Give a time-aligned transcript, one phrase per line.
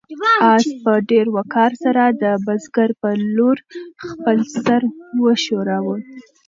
[0.53, 3.57] آس په ډېر وقار سره د بزګر په لور
[4.07, 4.81] خپل سر
[5.23, 5.97] وښوراوه.